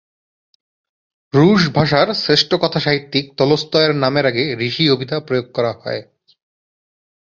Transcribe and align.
রুশ 1.33 1.61
ভাষার 1.75 2.07
শ্রেষ্ঠ 2.15 2.51
কথাসাহিত্যিক 2.55 3.25
তলস্তয়ের 3.37 3.93
নামের 3.95 4.25
আগে 4.25 4.43
ঋষি 4.59 4.85
অভিধা 4.89 5.17
প্রয়োগ 5.19 5.47
করা 5.53 5.71
হয়। 5.81 6.01